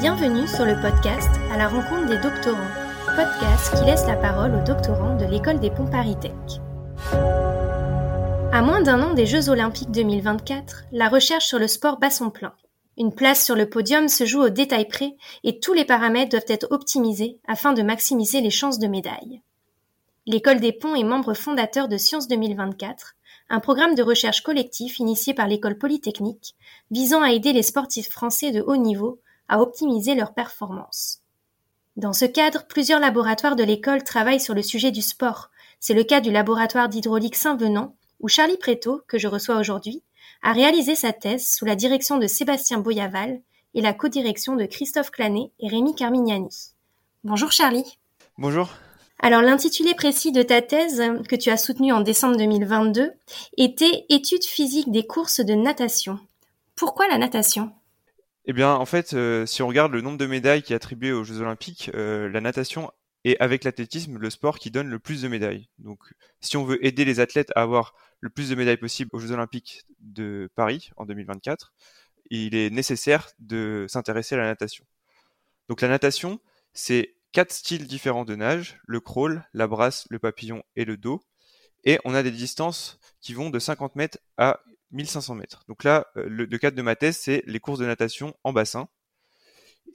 [0.00, 2.70] Bienvenue sur le podcast À la rencontre des doctorants,
[3.16, 6.60] podcast qui laisse la parole aux doctorants de l'école des ponts Paris-Tech.
[8.52, 12.30] À moins d'un an des Jeux Olympiques 2024, la recherche sur le sport bat son
[12.30, 12.52] plein.
[12.96, 16.44] Une place sur le podium se joue au détail près et tous les paramètres doivent
[16.46, 19.42] être optimisés afin de maximiser les chances de médaille.
[20.26, 23.16] L'école des ponts est membre fondateur de Sciences 2024,
[23.50, 26.54] un programme de recherche collectif initié par l'école polytechnique
[26.92, 31.20] visant à aider les sportifs français de haut niveau à optimiser leurs performances.
[31.96, 35.50] Dans ce cadre, plusieurs laboratoires de l'école travaillent sur le sujet du sport.
[35.80, 40.02] C'est le cas du laboratoire d'hydraulique Saint-Venant, où Charlie Préto, que je reçois aujourd'hui,
[40.42, 43.40] a réalisé sa thèse sous la direction de Sébastien Boyaval
[43.74, 46.72] et la codirection de Christophe Clanet et Rémi Carmignani.
[47.24, 47.98] Bonjour Charlie.
[48.38, 48.68] Bonjour.
[49.20, 53.10] Alors l'intitulé précis de ta thèse, que tu as soutenue en décembre 2022,
[53.56, 56.20] était Études physiques des courses de natation.
[56.76, 57.72] Pourquoi la natation?
[58.50, 61.12] Eh bien, en fait, euh, si on regarde le nombre de médailles qui est attribué
[61.12, 62.90] aux Jeux Olympiques, euh, la natation
[63.24, 65.68] est avec l'athlétisme le sport qui donne le plus de médailles.
[65.76, 65.98] Donc,
[66.40, 69.32] si on veut aider les athlètes à avoir le plus de médailles possible aux Jeux
[69.32, 71.74] Olympiques de Paris en 2024,
[72.30, 74.86] il est nécessaire de s'intéresser à la natation.
[75.68, 76.40] Donc, la natation,
[76.72, 81.22] c'est quatre styles différents de nage le crawl, la brasse, le papillon et le dos.
[81.84, 84.60] Et on a des distances qui vont de 50 mètres à
[84.92, 85.62] 1500 mètres.
[85.68, 88.88] Donc là, euh, le, cadre de ma thèse, c'est les courses de natation en bassin.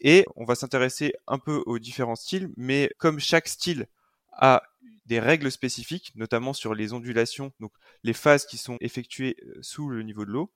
[0.02, 3.88] Et on va s'intéresser un peu aux différents styles, mais comme chaque style
[4.32, 4.64] a
[5.06, 7.72] des règles spécifiques, notamment sur les ondulations, donc
[8.04, 10.52] les phases qui sont effectuées euh, sous le niveau de l'eau,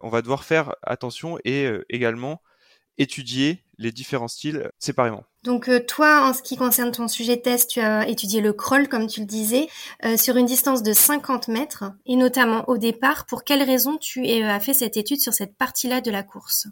[0.00, 2.42] on va devoir faire attention et euh, également
[3.00, 5.24] étudier les différents styles séparément.
[5.42, 8.52] Donc euh, toi, en ce qui concerne ton sujet de thèse, tu as étudié le
[8.52, 9.68] crawl, comme tu le disais,
[10.04, 13.24] euh, sur une distance de 50 mètres, et notamment au départ.
[13.24, 16.68] Pour quelles raisons tu euh, as fait cette étude sur cette partie-là de la course?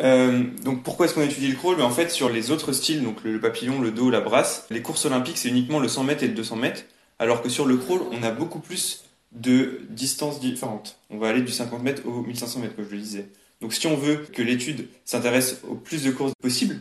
[0.00, 1.76] Donc pourquoi est-ce qu'on étudie le crawl?
[1.76, 4.80] Mais En fait, sur les autres styles, donc le, papillon, le dos, la brasse, les
[4.80, 6.84] courses olympiques, c'est uniquement le 100 mètres et le 200 mètres,
[7.18, 11.00] alors que sur le crawl, on a beaucoup plus de distances différentes.
[11.10, 13.28] On va aller du 50 mètres au 1500 mètres, comme je le disais.
[13.60, 16.80] Donc si on veut que l'étude s'intéresse au plus de courses possible,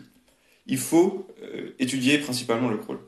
[0.68, 3.00] il faut euh, étudier principalement le crawl.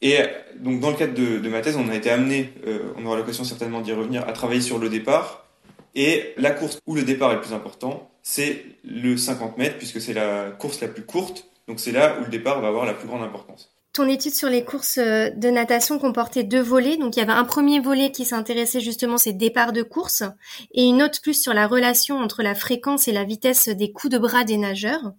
[0.00, 0.18] Et
[0.60, 3.44] donc dans le cadre de, ma thèse, on a été amené, euh, on aura l'occasion
[3.44, 5.46] certainement d'y revenir, à travailler sur le départ.
[5.94, 10.00] Et la course où le départ est le plus important, c'est le 50 mètres, puisque
[10.00, 11.50] c'est la course la plus courte.
[11.66, 13.74] Donc c'est là où le départ va avoir la plus grande importance.
[13.98, 16.96] Ton étude sur les courses euh, de natation comportait deux volets.
[16.98, 20.22] Donc il y avait un premier volet qui s'intéressait justement ces départs de course
[20.70, 24.12] et une autre plus sur la relation entre la fréquence et la vitesse des coups
[24.12, 25.14] de bras des nageurs.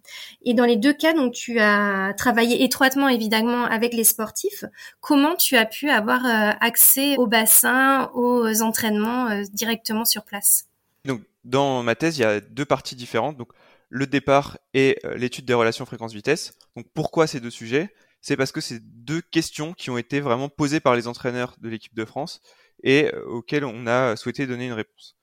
[0.45, 4.63] Et dans les deux cas, donc tu as travaillé étroitement évidemment avec les sportifs.
[5.01, 10.67] Comment tu as pu avoir euh, accès au bassin, aux entraînements euh, directement sur place?
[11.03, 13.35] Donc dans ma thèse, il y a deux parties différentes.
[13.35, 13.50] Donc
[13.90, 16.53] le départ et l'étude des relations fréquence-vitesse.
[16.78, 17.94] Donc pourquoi ces deux sujets?
[18.22, 21.69] C'est parce que c'est deux questions qui ont été vraiment posées par les entraîneurs de
[21.69, 22.41] l'équipe de France
[22.84, 25.18] et euh, auxquelles on a souhaité donner une réponse.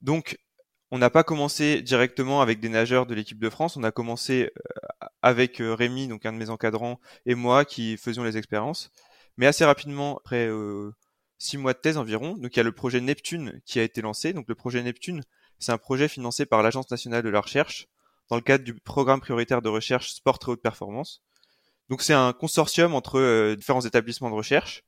[0.00, 0.38] Donc,
[0.90, 4.50] on n'a pas commencé directement avec des nageurs de l'équipe de France, on a commencé
[4.58, 8.90] euh, avec euh, Rémi, donc un de mes encadrants, et moi qui faisions les expériences.
[9.38, 10.50] Mais assez rapidement, après
[11.38, 14.02] six mois de thèse environ, donc il y a le projet Neptune qui a été
[14.02, 14.34] lancé.
[14.34, 15.22] Donc le projet Neptune,
[15.58, 17.88] c'est un projet financé par l'Agence nationale de la recherche
[18.28, 21.22] dans le cadre du programme prioritaire de recherche sport très haute performance.
[21.92, 24.82] Donc c'est un consortium entre euh, différents établissements de recherche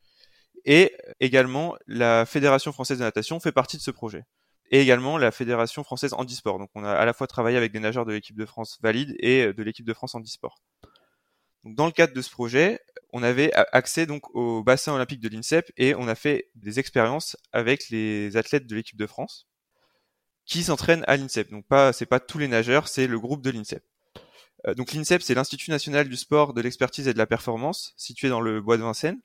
[0.64, 4.24] et également la Fédération française de natation fait partie de ce projet.
[4.70, 6.58] Et également la Fédération française handisport.
[6.58, 9.14] Donc on a à la fois travaillé avec des nageurs de l'équipe de France valide
[9.18, 10.62] et euh, de l'équipe de France handisport.
[11.64, 12.80] Donc dans le cadre de ce projet,
[13.12, 17.36] on avait accès donc au bassin olympique de l'INSEP et on a fait des expériences
[17.52, 19.46] avec les athlètes de l'équipe de France
[20.46, 21.50] qui s'entraînent à l'INSEP.
[21.50, 23.84] Donc pas c'est pas tous les nageurs, c'est le groupe de l'INSEP.
[24.66, 28.28] Euh, donc l'INSEP, c'est l'Institut national du sport, de l'expertise et de la performance, situé
[28.28, 29.20] dans le bois de Vincennes.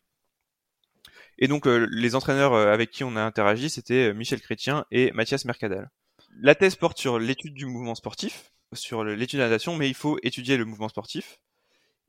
[1.37, 5.11] Et donc euh, les entraîneurs euh, avec qui on a interagi, c'était Michel Chrétien et
[5.11, 5.89] Mathias Mercadal.
[6.41, 9.95] La thèse porte sur l'étude du mouvement sportif, sur l'étude de la natation, mais il
[9.95, 11.39] faut étudier le mouvement sportif.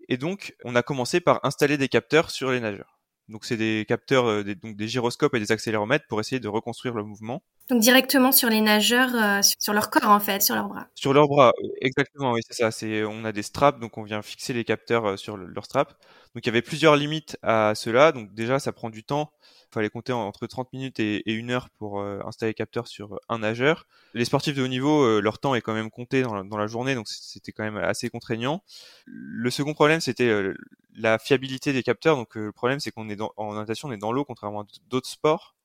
[0.08, 2.99] Et donc on a commencé par installer des capteurs sur les nageurs.
[3.30, 6.48] Donc c'est des capteurs, euh, des, donc des gyroscopes et des accéléromètres pour essayer de
[6.48, 7.42] reconstruire le mouvement.
[7.68, 10.88] Donc directement sur les nageurs, euh, sur leur corps en fait, sur leurs bras.
[10.94, 12.70] Sur leurs bras, exactement, oui c'est ça.
[12.70, 15.94] C'est, on a des straps, donc on vient fixer les capteurs euh, sur leurs straps.
[16.34, 18.12] Donc il y avait plusieurs limites à cela.
[18.12, 19.32] Donc déjà ça prend du temps
[19.72, 23.38] fallait compter entre 30 minutes et, et une heure pour euh, installer capteur sur un
[23.38, 23.86] nageur.
[24.14, 26.56] Les sportifs de haut niveau, euh, leur temps est quand même compté dans la, dans
[26.56, 28.62] la journée, donc c'était quand même assez contraignant.
[29.06, 30.54] Le second problème, c'était euh,
[31.00, 32.16] la fiabilité des capteurs.
[32.16, 35.08] Donc le problème, c'est qu'on est en natation, on est dans l'eau, contrairement à d'autres
[35.08, 35.56] sports.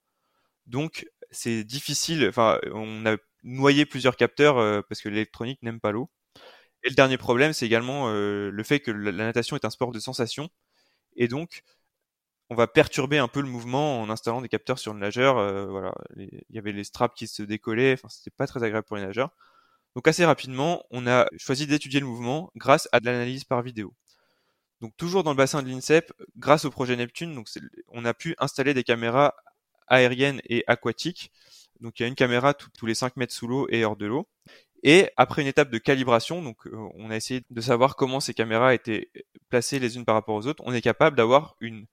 [0.68, 2.28] Donc c'est difficile.
[2.30, 6.10] Enfin, on a noyé plusieurs capteurs parce que l'électronique n'aime pas l'eau.
[6.84, 10.00] Et le dernier problème, c'est également le fait que la, natation est un sport de
[10.00, 10.50] sensation.
[11.16, 11.64] Et donc,
[12.50, 15.36] on va perturber un peu le mouvement en installant des capteurs sur le nageur.
[15.70, 17.94] voilà, il y avait les straps qui se décollaient.
[17.94, 19.32] Enfin, c'était pas très agréable pour les nageurs.
[19.96, 23.94] Donc assez rapidement, on a choisi d'étudier le mouvement grâce à de l'analyse par vidéo.
[24.81, 27.44] Donc toujours dans le bassin de l'INSEP, grâce au projet Neptune,
[27.89, 29.36] on a pu installer des caméras
[29.88, 31.31] aériennes et aquatiques.
[31.80, 34.06] Donc il y a une caméra tous les 5 mètres sous l'eau et hors de
[34.06, 34.27] l'eau.
[34.83, 38.33] Et après une étape de calibration, donc euh, on a essayé de savoir comment ces
[38.33, 39.10] caméras étaient
[39.50, 41.88] placées les unes par rapport aux autres, on est capable d'avoir une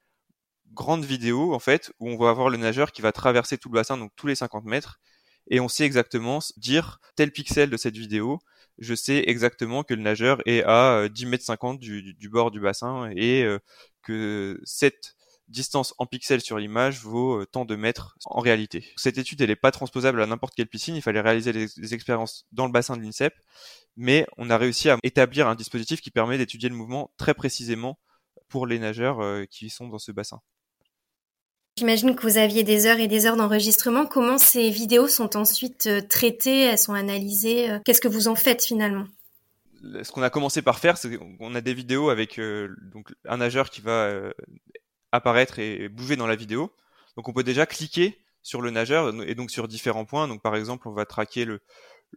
[0.75, 3.75] grande vidéo en fait où on va avoir le nageur qui va traverser tout le
[3.75, 5.01] bassin, donc tous les 50 mètres,
[5.49, 8.41] et on sait exactement dire tel pixel de cette vidéo,
[8.79, 12.61] je sais exactement que le nageur est à 10 euh, mètres 50 du, bord du
[12.61, 13.59] bassin et euh,
[14.03, 15.15] que cette
[15.49, 18.87] distance en pixels sur l'image vaut euh, tant de mètres en réalité.
[18.97, 22.47] Cette étude, elle n'est pas transposable à n'importe quelle piscine, il fallait réaliser des, expériences
[22.53, 23.35] dans le bassin de l'INSEP,
[23.97, 27.99] mais on a réussi à établir un dispositif qui permet d'étudier le mouvement très précisément
[28.49, 30.41] pour les nageurs qui sont dans ce bassin.
[31.79, 34.05] J'imagine que vous aviez des heures et des heures d'enregistrement.
[34.05, 38.35] Comment ces vidéos sont ensuite euh, traitées Elles sont analysées euh, Qu'est-ce que vous en
[38.35, 39.07] faites finalement?
[40.03, 43.39] Ce qu'on a commencé par faire, c'est qu'on a des vidéos avec euh, donc un
[43.39, 44.33] nageur qui va
[45.11, 46.73] apparaître et bouger dans la vidéo.
[47.17, 50.29] Donc on peut déjà cliquer sur le nageur et donc sur différents points.
[50.29, 51.61] Donc par exemple, on va traquer le,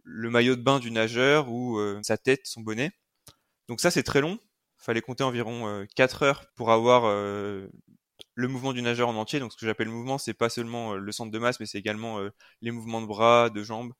[0.04, 2.92] maillot de bain du nageur ou sa tête, son bonnet.
[3.68, 4.38] Donc ça c'est très long.
[4.76, 7.02] Fallait compter environ 4 heures pour avoir
[8.36, 9.40] le mouvement du nageur en entier.
[9.40, 11.78] Donc ce que j'appelle mouvement, c'est pas seulement euh, le centre de masse, mais c'est
[11.78, 12.30] également euh,
[12.60, 13.92] les mouvements de bras, de jambes.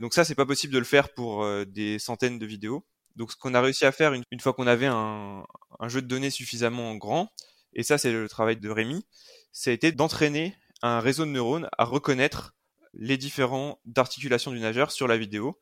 [0.00, 2.84] Donc ça, c'est pas possible de le faire pour euh, des centaines de vidéos.
[3.14, 5.44] Donc ce qu'on a réussi à faire une, fois qu'on avait un,
[5.86, 7.30] jeu de données suffisamment grand,
[7.74, 9.04] et ça c'est le travail de Rémi,
[9.52, 12.54] ça a été d'entraîner un réseau de neurones à reconnaître
[12.94, 15.60] les différents d'articulation du nageur sur la vidéo.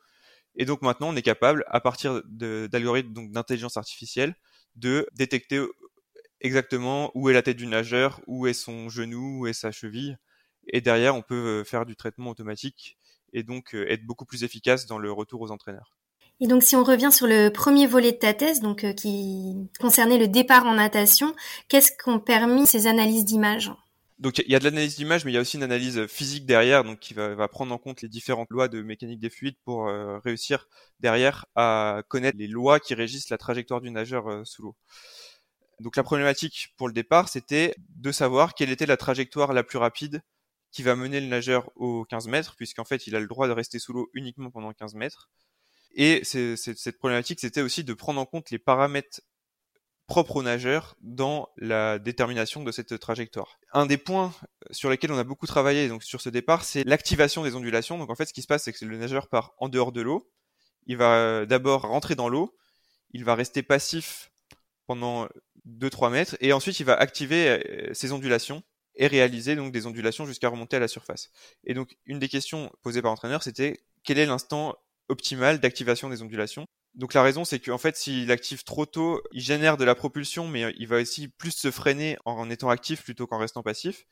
[0.55, 4.37] Et donc maintenant, on est capable, à partir d'algorithmes d'intelligence artificielle,
[4.76, 5.61] de détecter
[6.40, 10.19] exactement où est la tête du nageur, où est son genou, où est sa cheville.
[10.69, 12.98] Et derrière, on peut euh, faire du traitement automatique
[13.32, 15.96] et donc euh, être beaucoup plus efficace dans le retour aux entraîneurs.
[16.40, 19.69] Et donc, si on revient sur le premier volet de ta thèse, donc euh, qui
[19.78, 21.34] concernait le départ en natation,
[21.69, 23.72] qu'est-ce qu'ont permis ces analyses d'images?
[24.19, 26.44] Donc il y a de l'analyse d'image, mais il y a aussi une analyse physique
[26.44, 29.87] derrière, donc qui va, prendre en compte les différentes lois de mécanique des fluides pour
[30.22, 34.76] réussir derrière à connaître les lois qui régissent la trajectoire du nageur sous l'eau.
[35.80, 39.78] Donc la problématique pour le départ, c'était de savoir quelle était la trajectoire la plus
[39.78, 40.22] rapide
[40.70, 43.52] qui va mener le nageur aux 15 mètres, puisqu'en fait, il a le droit de
[43.52, 45.30] rester sous l'eau uniquement pendant 15 mètres.
[45.92, 49.22] Et cette problématique, c'était aussi de prendre en compte les paramètres
[50.06, 53.58] propres au nageur dans la détermination de cette trajectoire.
[53.72, 54.34] Un des points
[54.70, 57.96] sur lesquels on a beaucoup travaillé donc sur ce départ, c'est l'activation des ondulations.
[57.96, 60.02] Donc en fait, ce qui se passe, c'est que le nageur part en dehors de
[60.02, 60.30] l'eau.
[60.86, 62.56] Il va d'abord rentrer dans l'eau.
[63.12, 64.30] Il va rester passif
[64.86, 65.28] pendant
[65.78, 68.62] 2-3 mètres, et ensuite il va activer euh, ses ondulations
[68.96, 71.31] et réaliser donc des ondulations jusqu'à remonter à la surface.
[71.64, 74.76] Et donc une des questions posées par l'entraîneur, c'était quel est l'instant
[75.08, 76.67] optimal d'activation des ondulations?
[76.94, 80.49] Donc la raison, c'est qu'en fait, s'il active trop tôt, il génère de la propulsion,
[80.49, 84.06] mais euh, il va aussi plus se freiner en étant actif plutôt qu'en restant passif.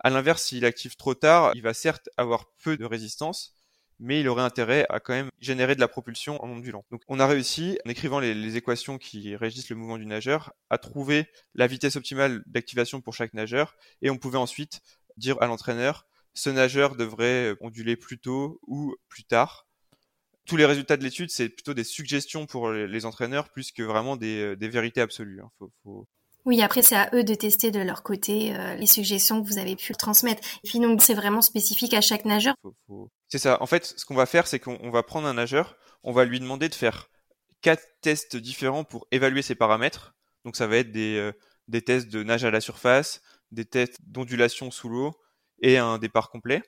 [0.00, 3.53] À l'inverse, s'il active trop tard, il va certes avoir peu de résistance,
[3.98, 6.84] mais il aurait intérêt à quand même générer de la propulsion en ondulant.
[6.90, 10.78] Donc on a réussi, en écrivant les, équations qui régissent le mouvement du nageur, à
[10.78, 14.80] trouver la vitesse optimale d'activation pour chaque nageur, et on pouvait ensuite
[15.16, 19.66] dire à l'entraîneur, ce nageur devrait onduler plus tôt ou plus tard.
[20.46, 24.16] Tous les résultats de l'étude, c'est plutôt des suggestions pour les, entraîneurs, plus que vraiment
[24.16, 25.40] des, vérités absolues.
[25.40, 25.50] Hein.
[26.44, 29.58] Oui, après c'est à eux de tester de leur côté euh, les suggestions que vous
[29.58, 30.46] avez pu transmettre.
[30.62, 32.54] Et puis c'est vraiment spécifique à chaque nageur.
[33.28, 33.60] C'est ça.
[33.62, 36.40] En fait, ce qu'on va faire, c'est qu'on va prendre un nageur, on va lui
[36.40, 37.08] demander de faire
[37.62, 40.14] quatre tests différents pour évaluer ses paramètres.
[40.44, 41.32] Donc ça va être des, euh,
[41.68, 45.14] des tests de nage à la surface, des tests d'ondulation sous l'eau
[45.62, 46.62] et un départ complet.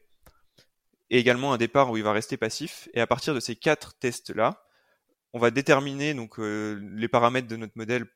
[1.11, 2.89] Et également un départ où il va rester passif.
[2.95, 4.65] Et à partir de ces quatre tests-là,
[5.35, 8.07] on va déterminer donc euh, les paramètres de notre modèle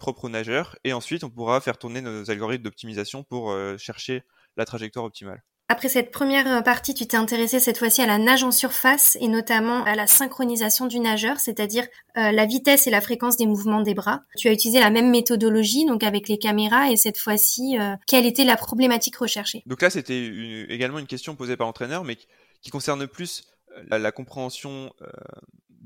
[0.00, 4.24] propre au nageur, et ensuite on pourra faire tourner nos algorithmes d'optimisation pour euh, chercher
[4.56, 5.44] la trajectoire optimale.
[5.68, 9.28] Après cette première partie, tu t'es intéressé cette fois-ci à la nage en surface et
[9.28, 11.84] notamment à la synchronisation du nageur, c'est-à-dire
[12.16, 14.22] euh, la vitesse et la fréquence des mouvements des bras.
[14.36, 18.26] Tu as utilisé la même méthodologie, donc avec les caméras, et cette fois-ci, euh, quelle
[18.26, 19.62] était la problématique recherchée?
[19.66, 20.26] Donc là, c'était
[20.68, 23.44] également une question posée par l'entraîneur, mais qui, concerne plus
[23.86, 24.92] la, compréhension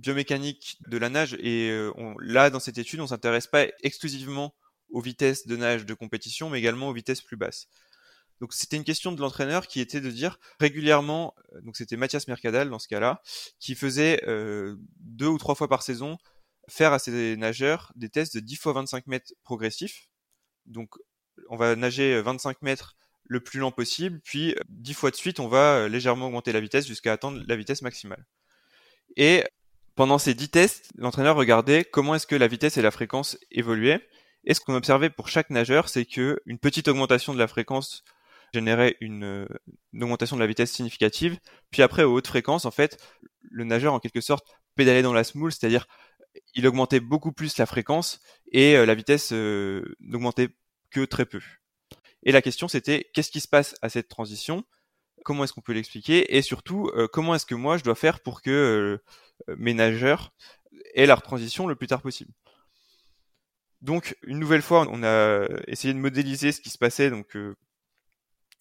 [0.05, 1.35] biomécanique de la nage.
[1.41, 4.55] Et euh, là, dans cette étude, on s'intéresse pas exclusivement
[4.91, 7.67] aux vitesses de nage de compétition, mais également aux vitesses plus basses.
[8.41, 12.29] Donc c'était une question de l'entraîneur qui était de dire régulièrement, euh, donc c'était Mathias
[12.29, 13.23] Mercadal dans ce cas-là,
[13.59, 16.19] qui faisait euh, deux ou trois fois par saison
[16.69, 20.09] faire à ses nageurs des tests de 10 fois 25 mètres progressifs.
[20.67, 20.95] Donc
[21.49, 25.49] on va nager 25 mètres le plus lent possible, puis 10 fois de suite on
[25.49, 28.27] va légèrement augmenter la vitesse jusqu'à atteindre la vitesse maximale.
[29.17, 29.45] Et
[29.95, 34.07] pendant ces 10 tests, l'entraîneur regardait comment est-ce que la vitesse et la fréquence évoluaient.
[34.45, 38.05] Et ce qu'on observait pour chaque nageur, c'est que une petite augmentation de la fréquence
[38.53, 39.47] générait une,
[39.95, 41.39] augmentation de la vitesse significative.
[41.71, 42.99] Puis après, aux hautes fréquences, en fait,
[43.43, 45.87] le nageur, en quelque sorte, pédalait dans la smoule, c'est-à-dire
[46.55, 48.21] il augmentait beaucoup plus la fréquence
[48.51, 50.49] et euh, la vitesse euh, n'augmentait
[50.91, 51.41] que très peu.
[52.25, 54.65] Et la question, c'était qu'est-ce qui se passe à cette transition?
[55.25, 58.21] Comment est-ce qu'on peut l'expliquer Et surtout, euh, comment est-ce que moi, je dois faire
[58.21, 59.01] pour que
[59.49, 60.33] mes nageurs
[60.95, 62.33] aient leur transition le plus tard possible
[63.83, 67.37] donc, une nouvelle fois, on a essayé de modéliser ce qui se passait donc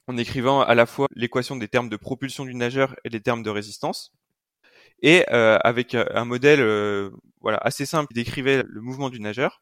[0.08, 3.44] en écrivant à la fois l'équation des termes de propulsion du nageur et des termes
[3.44, 4.12] de résistance.
[5.02, 7.10] Et euh, avec euh, un modèle euh,
[7.42, 9.62] voilà assez simple qui décrivait le mouvement du nageur,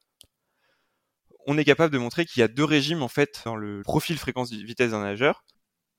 [1.48, 4.18] on est capable de montrer qu'il y a deux régimes en fait dans le profil
[4.18, 5.44] fréquence-vitesse d'un nageur.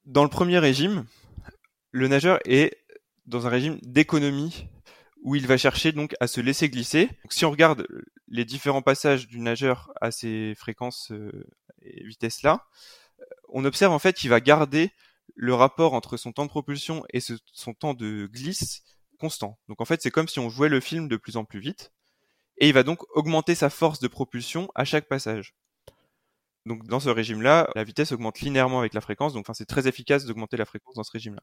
[0.05, 1.07] Dans le premier régime,
[1.93, 2.77] le nageur est
[3.27, 4.67] dans un régime d'économie
[5.23, 7.09] où il va chercher donc à se laisser glisser.
[7.31, 7.87] Si on regarde
[8.27, 11.13] les différents passages du nageur à ces fréquences
[11.83, 12.67] et vitesses là,
[13.49, 14.91] on observe en fait qu'il va garder
[15.37, 18.83] le rapport entre son temps de propulsion et son temps de glisse
[19.21, 19.61] constant.
[19.69, 21.93] Donc en fait, c'est comme si on jouait le film de plus en plus vite,
[22.59, 25.55] et il va donc augmenter sa force de propulsion à chaque passage.
[26.67, 30.25] Donc dans ce régime-là, la vitesse augmente linéairement avec la fréquence, donc c'est très efficace
[30.25, 31.43] d'augmenter la fréquence dans ce régime-là.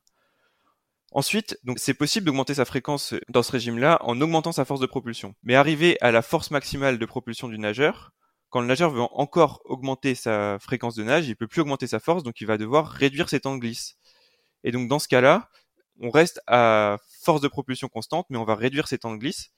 [1.11, 4.85] Ensuite, donc c'est possible d'augmenter sa fréquence dans ce régime-là en augmentant sa force de
[4.85, 5.33] propulsion.
[5.43, 8.11] Mais arriver à la force maximale de propulsion du nageur,
[8.49, 11.99] quand le nageur veut encore augmenter sa fréquence de nage, il peut plus augmenter sa
[11.99, 13.97] force, donc il va devoir réduire ses temps de glisse.
[14.63, 15.49] Et donc dans ce cas-là,
[15.99, 19.51] on reste à force de propulsion constante, mais on va réduire ses temps de glisse.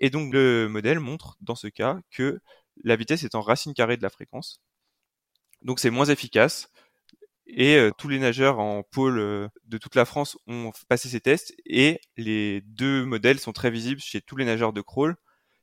[0.00, 2.40] Et donc le modèle montre dans ce cas que
[2.82, 4.60] la vitesse est en racine carrée de la fréquence.
[5.62, 6.70] Donc c'est moins efficace.
[7.52, 11.20] Et euh, tous les nageurs en pôle euh, de toute la France ont passé ces
[11.20, 15.16] tests et les deux modèles sont très visibles chez tous les nageurs de crawl.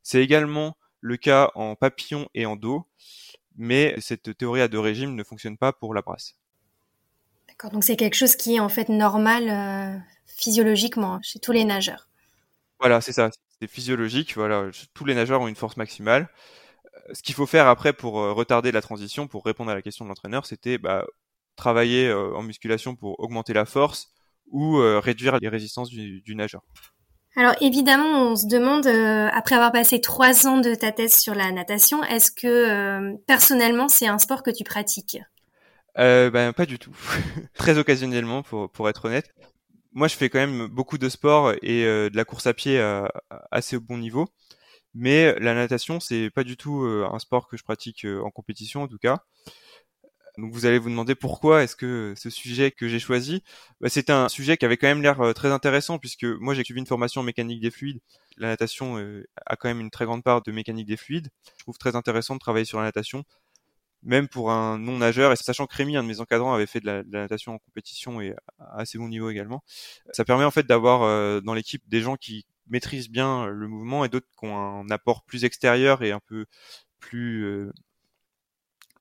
[0.03, 2.85] C'est également le cas en papillon et en dos,
[3.55, 6.35] mais cette théorie à deux régimes ne fonctionne pas pour la brasse.
[7.47, 11.63] D'accord, donc c'est quelque chose qui est en fait normal euh, physiologiquement chez tous les
[11.63, 12.09] nageurs.
[12.79, 16.29] Voilà, c'est ça, c'est physiologique, voilà, tous les nageurs ont une force maximale.
[17.09, 19.81] Euh, ce qu'il faut faire après pour euh, retarder la transition, pour répondre à la
[19.81, 21.05] question de l'entraîneur, c'était bah,
[21.55, 24.13] travailler en musculation pour augmenter la force
[24.51, 26.61] ou réduire les résistances du nageur.
[27.37, 31.35] Alors évidemment, on se demande, euh, après avoir passé trois ans de ta thèse sur
[31.35, 35.19] la natation, est-ce que euh, personnellement c'est un sport que tu pratiques?
[35.99, 36.95] Euh, ben, Pas du tout.
[37.53, 39.35] Très occasionnellement, pour, pour être honnête.
[39.93, 43.11] Moi, je fais quand même beaucoup de sport et de la course à pied à,
[43.51, 44.27] assez bon niveau.
[44.93, 48.87] Mais la natation, c'est pas du tout un sport que je pratique en compétition, en
[48.87, 49.23] tout cas.
[50.37, 53.43] Donc vous allez vous demander pourquoi est-ce que ce sujet que j'ai choisi,
[53.81, 56.63] bah, c'était un sujet qui avait quand même l'air euh, très intéressant puisque moi j'ai
[56.63, 57.99] suivi une formation en mécanique des fluides.
[58.37, 61.29] La natation euh, a quand même une très grande part de mécanique des fluides.
[61.57, 63.23] Je trouve très intéressant de travailler sur la natation,
[64.03, 65.31] même pour un non nageur.
[65.31, 68.21] Et sachant que Rémi, un de mes encadrants, avait fait de la, natation en compétition
[68.21, 69.63] et à assez bon niveau également,
[70.13, 74.05] ça permet en fait d'avoir euh, dans l'équipe des gens qui maîtrisent bien le mouvement
[74.05, 76.45] et d'autres qui ont un apport plus extérieur et un peu
[76.99, 77.71] plus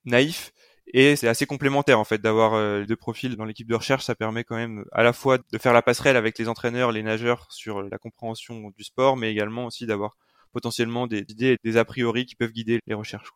[0.05, 0.53] naïf
[0.89, 4.05] et c'est assez complémentaire en fait d'avoir euh, deux profils dans l'équipe de recherche.
[4.05, 7.03] Ça permet quand même à la fois de faire la passerelle avec les entraîneurs, les
[7.03, 10.17] nageurs sur la compréhension du sport, mais également aussi d'avoir
[10.53, 13.31] potentiellement des idées des a priori qui peuvent guider les recherches.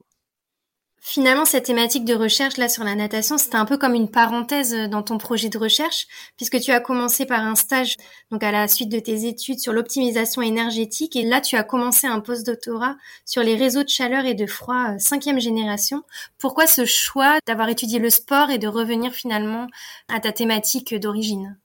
[1.03, 4.75] Finalement, cette thématique de recherche là sur la natation, c'était un peu comme une parenthèse
[4.75, 7.97] euh, dans ton projet de recherche, puisque tu as commencé par un stage,
[8.31, 12.07] donc à la suite de tes études sur l'optimisation énergétique, et là tu as commencé
[12.07, 16.03] un post-doctorat sur les réseaux de chaleur et de froid euh, cinquième génération.
[16.37, 19.69] Pourquoi ce choix d'avoir étudié le sport et de revenir finalement
[20.09, 21.59] à ta thématique d'origine?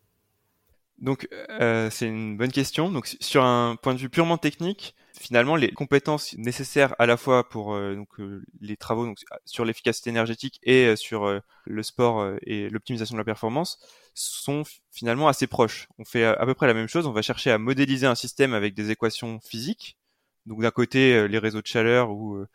[0.98, 2.90] Donc euh, c'est une bonne question.
[2.90, 7.50] Donc sur un point de vue purement technique, finalement les compétences nécessaires à la fois
[7.50, 12.36] pour euh, donc, euh, les travaux donc, sur l'efficacité énergétique et euh, sur le sport
[12.44, 13.80] et l'optimisation de la performance
[14.14, 15.88] sont finalement assez proches.
[15.98, 18.54] On fait à peu près la même chose, on va chercher à modéliser un système
[18.54, 19.98] avec des équations physiques,
[20.46, 22.46] donc d'un côté les réseaux de chaleur ou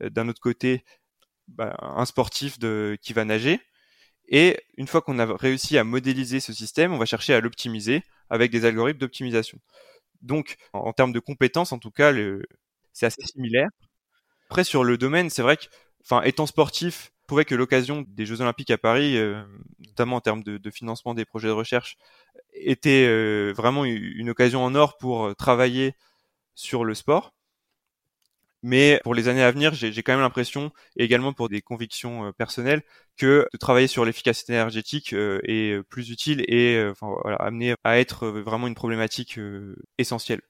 [0.00, 0.84] d'un autre côté
[1.46, 2.58] bah, un sportif
[3.00, 3.60] qui va nager.
[4.28, 8.02] Et une fois qu'on a réussi à modéliser ce système, on va chercher à l'optimiser
[8.28, 9.58] avec des algorithmes d'optimisation.
[10.20, 12.12] Donc, en, termes de compétences, en tout cas,
[12.92, 13.68] c'est assez similaire.
[14.50, 15.66] Après, sur le domaine, c'est vrai que,
[16.02, 19.42] enfin, étant sportif, trouvais que l'occasion des Jeux Olympiques à Paris, euh,
[19.86, 21.96] notamment en termes de, financement des projets de recherche,
[22.54, 25.94] était euh, vraiment une occasion en or pour travailler
[26.54, 27.32] sur le sport.
[28.68, 32.32] Mais pour les années à venir, j'ai quand même l'impression, également pour des convictions euh,
[32.32, 32.82] personnelles,
[33.16, 38.28] que de travailler sur l'efficacité énergétique est plus utile et enfin, voilà, amené à être
[38.28, 39.40] vraiment une problématique
[39.98, 40.42] essentielle.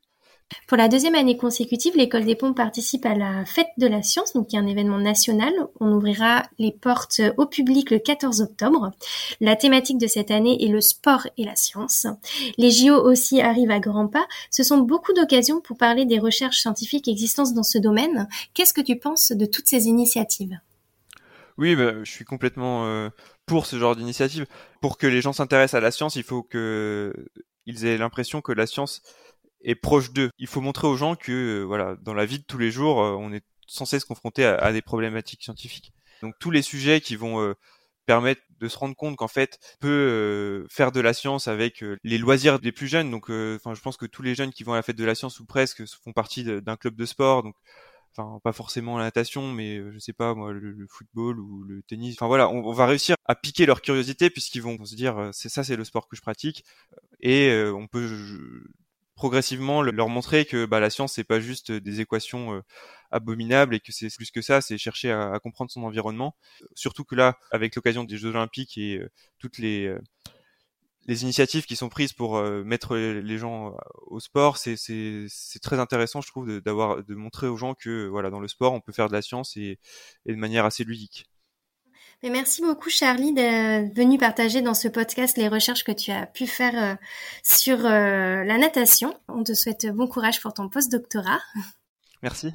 [0.66, 4.32] Pour la deuxième année consécutive, l'école des pompes participe à la Fête de la Science,
[4.32, 5.52] donc qui est un événement national.
[5.80, 8.90] On ouvrira les portes au public le 14 octobre.
[9.40, 12.06] La thématique de cette année est le sport et la science.
[12.56, 14.26] Les JO aussi arrivent à grands pas.
[14.50, 18.28] Ce sont beaucoup d'occasions pour parler des recherches scientifiques existantes dans ce domaine.
[18.54, 20.58] Qu'est-ce que tu penses de toutes ces initiatives?
[21.58, 23.10] Oui, bah, je suis complètement euh,
[23.44, 24.46] pour ce genre d'initiative.
[24.80, 28.66] Pour que les gens s'intéressent à la science, il faut qu'ils aient l'impression que la
[28.66, 29.02] science
[29.62, 30.30] est proche d'eux.
[30.38, 33.02] Il faut montrer aux gens que euh, voilà, dans la vie de tous les jours,
[33.02, 35.92] euh, on est censé se confronter à, des problématiques scientifiques.
[36.22, 37.54] Donc tous les sujets qui vont euh,
[38.06, 42.18] permettre de se rendre compte qu'en fait on peut faire de la science avec les
[42.18, 43.10] loisirs des plus jeunes.
[43.10, 45.14] Donc enfin je pense que tous les jeunes qui vont à la fête de la
[45.14, 47.42] science ou presque font partie d'un club de sport.
[47.42, 47.54] Donc
[48.16, 52.16] enfin pas forcément la natation, mais je sais pas moi le, football ou le tennis.
[52.16, 55.62] Enfin voilà, on, va réussir à piquer leur curiosité puisqu'ils vont se dire c'est ça
[55.62, 56.64] c'est le sport que je pratique
[57.20, 58.08] et on peut
[59.18, 62.62] progressivement leur montrer que bah, la science c'est pas juste des équations euh,
[63.10, 66.36] abominables et que c'est plus que ça, c'est chercher à, comprendre son environnement.
[66.76, 69.10] Surtout que là, avec l'occasion des Jeux Olympiques et euh,
[69.40, 69.98] toutes les euh,
[71.08, 73.74] les initiatives qui sont prises pour mettre les gens
[74.08, 74.76] au sport, c'est
[75.62, 78.82] très intéressant, je trouve, d'avoir de, montrer aux gens que voilà dans le sport on
[78.82, 79.78] peut faire de la science et,
[80.26, 81.26] et de manière assez ludique
[82.22, 86.46] merci beaucoup Charlie d'être venu partager dans ce podcast les recherches que tu as pu
[86.46, 86.94] faire euh,
[87.42, 89.14] sur euh, la natation.
[89.28, 91.40] On te souhaite bon courage pour ton post-doctorat.
[92.22, 92.52] Merci.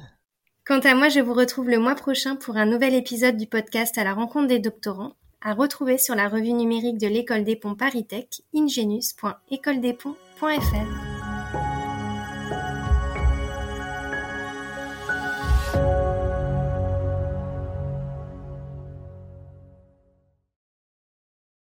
[0.66, 3.98] Quant à moi, je vous retrouve le mois prochain pour un nouvel épisode du podcast
[3.98, 7.74] à la rencontre des doctorants, à retrouver sur la revue numérique de l'école des ponts
[7.74, 11.13] ParisTech, ingenus.écoledesponts.fr.